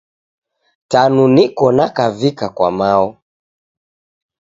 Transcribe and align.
Tanu 0.91 1.23
niko 1.35 1.65
nakavika 1.75 2.47
kwa 2.55 2.69
mao. 2.79 3.09